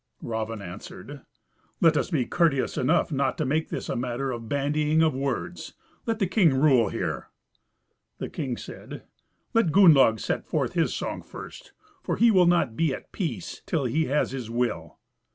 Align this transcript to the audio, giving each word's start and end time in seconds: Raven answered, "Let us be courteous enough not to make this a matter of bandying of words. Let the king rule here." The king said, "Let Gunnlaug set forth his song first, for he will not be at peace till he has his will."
Raven 0.23 0.63
answered, 0.63 1.21
"Let 1.79 1.95
us 1.95 2.09
be 2.09 2.25
courteous 2.25 2.75
enough 2.75 3.11
not 3.11 3.37
to 3.37 3.45
make 3.45 3.69
this 3.69 3.87
a 3.87 3.95
matter 3.95 4.31
of 4.31 4.49
bandying 4.49 5.03
of 5.03 5.13
words. 5.13 5.75
Let 6.07 6.17
the 6.17 6.25
king 6.25 6.55
rule 6.55 6.89
here." 6.89 7.27
The 8.17 8.27
king 8.27 8.57
said, 8.57 9.03
"Let 9.53 9.71
Gunnlaug 9.71 10.19
set 10.19 10.43
forth 10.47 10.73
his 10.73 10.91
song 10.91 11.21
first, 11.21 11.73
for 12.01 12.15
he 12.17 12.31
will 12.31 12.47
not 12.47 12.75
be 12.75 12.95
at 12.95 13.11
peace 13.11 13.61
till 13.67 13.85
he 13.85 14.05
has 14.05 14.31
his 14.31 14.49
will." 14.49 14.97